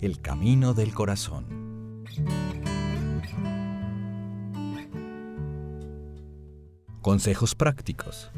El 0.00 0.20
camino 0.20 0.74
del 0.74 0.94
corazón. 0.94 2.04
Consejos 7.02 7.56
prácticos. 7.56 8.30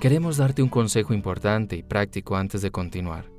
Queremos 0.00 0.36
darte 0.36 0.62
un 0.62 0.68
consejo 0.68 1.14
importante 1.14 1.76
y 1.76 1.84
práctico 1.84 2.36
antes 2.36 2.60
de 2.60 2.72
continuar. 2.72 3.30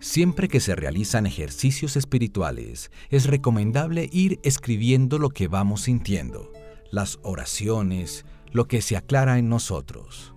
Siempre 0.00 0.48
que 0.48 0.60
se 0.60 0.74
realizan 0.74 1.24
ejercicios 1.24 1.96
espirituales, 1.96 2.90
es 3.08 3.26
recomendable 3.26 4.10
ir 4.12 4.38
escribiendo 4.42 5.18
lo 5.18 5.30
que 5.30 5.48
vamos 5.48 5.80
sintiendo, 5.82 6.52
las 6.90 7.18
oraciones, 7.22 8.24
lo 8.52 8.66
que 8.66 8.82
se 8.82 8.96
aclara 8.96 9.38
en 9.38 9.48
nosotros. 9.48 10.34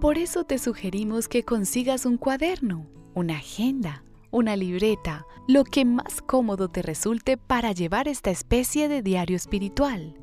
Por 0.00 0.18
eso 0.18 0.44
te 0.44 0.58
sugerimos 0.58 1.28
que 1.28 1.44
consigas 1.44 2.06
un 2.06 2.16
cuaderno, 2.16 2.86
una 3.14 3.36
agenda, 3.36 4.04
una 4.32 4.56
libreta, 4.56 5.26
lo 5.46 5.62
que 5.64 5.84
más 5.84 6.22
cómodo 6.22 6.68
te 6.68 6.82
resulte 6.82 7.36
para 7.36 7.72
llevar 7.72 8.08
esta 8.08 8.30
especie 8.30 8.88
de 8.88 9.02
diario 9.02 9.36
espiritual, 9.36 10.16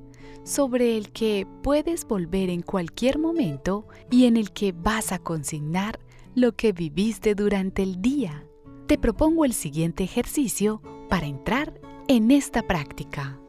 sobre 0.44 0.98
el 0.98 1.12
que 1.12 1.48
puedes 1.64 2.06
volver 2.06 2.50
en 2.50 2.62
cualquier 2.62 3.20
momento 3.20 3.88
y 4.10 4.26
en 4.26 4.36
el 4.36 4.52
que 4.52 4.72
vas 4.74 5.12
a 5.12 5.20
consignar 5.20 6.00
lo 6.36 6.56
que 6.56 6.74
viviste 6.74 7.36
durante 7.36 7.84
el 7.84 8.02
día. 8.02 8.46
Te 8.88 8.98
propongo 8.98 9.46
el 9.46 9.54
siguiente 9.54 10.04
ejercicio 10.04 10.82
para 11.08 11.28
entrar 11.28 11.80
en 12.08 12.32
esta 12.32 12.64
práctica. 12.64 13.40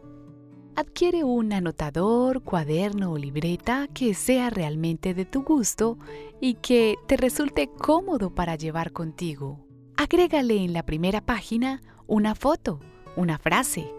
Adquiere 0.81 1.25
un 1.25 1.53
anotador, 1.53 2.43
cuaderno 2.43 3.13
o 3.13 3.19
libreta 3.19 3.87
que 3.93 4.15
sea 4.15 4.49
realmente 4.49 5.13
de 5.13 5.27
tu 5.27 5.43
gusto 5.43 5.99
y 6.41 6.55
que 6.55 6.97
te 7.07 7.19
resulte 7.19 7.69
cómodo 7.69 8.35
para 8.35 8.57
llevar 8.57 8.91
contigo. 8.91 9.59
Agrégale 9.99 10.57
en 10.65 10.73
la 10.73 10.83
primera 10.87 11.21
página 11.21 11.83
una 12.07 12.35
foto, 12.35 12.81
una 13.15 13.37
frase, 13.37 13.93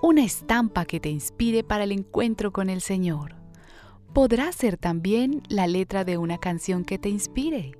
una 0.00 0.24
estampa 0.24 0.86
que 0.86 0.98
te 0.98 1.10
inspire 1.10 1.62
para 1.62 1.84
el 1.84 1.92
encuentro 1.92 2.54
con 2.54 2.70
el 2.70 2.80
Señor. 2.80 3.34
Podrá 4.14 4.50
ser 4.52 4.78
también 4.78 5.42
la 5.50 5.66
letra 5.66 6.06
de 6.06 6.16
una 6.16 6.38
canción 6.38 6.86
que 6.86 6.96
te 6.96 7.10
inspire 7.10 7.72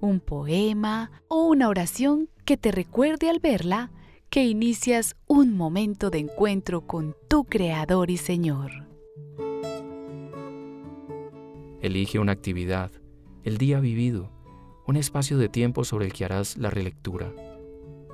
un 0.00 0.20
poema 0.20 1.10
o 1.28 1.44
una 1.44 1.68
oración 1.68 2.30
que 2.46 2.56
te 2.56 2.72
recuerde 2.72 3.28
al 3.28 3.40
verla 3.40 3.90
que 4.30 4.44
inicias 4.44 5.16
un 5.26 5.56
momento 5.56 6.08
de 6.08 6.20
encuentro 6.20 6.82
con 6.86 7.16
tu 7.26 7.44
Creador 7.44 8.10
y 8.10 8.16
Señor. 8.16 8.70
Elige 11.80 12.20
una 12.20 12.30
actividad, 12.30 12.92
el 13.42 13.58
día 13.58 13.80
vivido, 13.80 14.30
un 14.86 14.96
espacio 14.96 15.36
de 15.36 15.48
tiempo 15.48 15.82
sobre 15.82 16.06
el 16.06 16.12
que 16.12 16.24
harás 16.24 16.56
la 16.56 16.70
relectura. 16.70 17.32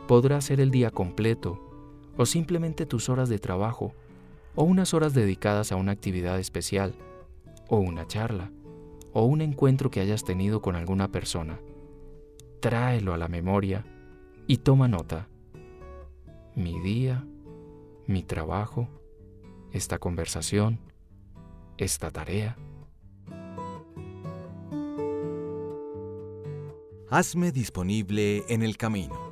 Podrá 0.08 0.40
ser 0.40 0.60
el 0.60 0.70
día 0.70 0.90
completo 0.90 1.60
o 2.16 2.24
simplemente 2.24 2.86
tus 2.86 3.10
horas 3.10 3.28
de 3.28 3.38
trabajo 3.38 3.92
o 4.54 4.64
unas 4.64 4.94
horas 4.94 5.12
dedicadas 5.12 5.70
a 5.70 5.76
una 5.76 5.92
actividad 5.92 6.40
especial 6.40 6.94
o 7.68 7.76
una 7.76 8.06
charla 8.06 8.50
o 9.12 9.24
un 9.24 9.42
encuentro 9.42 9.90
que 9.90 10.00
hayas 10.00 10.24
tenido 10.24 10.62
con 10.62 10.76
alguna 10.76 11.12
persona 11.12 11.60
tráelo 12.60 13.12
a 13.12 13.18
la 13.18 13.28
memoria 13.28 13.84
y 14.46 14.56
toma 14.58 14.88
nota. 14.88 15.28
Mi 16.56 16.80
día, 16.80 17.22
mi 18.06 18.22
trabajo, 18.22 18.88
esta 19.72 19.98
conversación, 19.98 20.80
esta 21.76 22.10
tarea. 22.10 22.56
Hazme 27.10 27.52
disponible 27.52 28.42
en 28.48 28.62
el 28.62 28.78
camino. 28.78 29.25